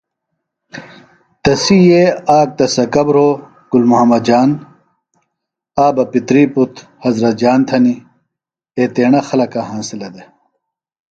[1.43, 2.03] تسیئے
[2.37, 3.29] آک تہ سکہ بھرو
[3.71, 4.49] گُل محمد جان،
[5.83, 8.01] آک بہ پِتری پُتر حضرت جان تھنیۡ،
[8.77, 10.27] ایتیݨہ خلکہ ہینسِلہ دےۡ